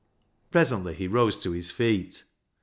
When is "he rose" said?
0.95-1.37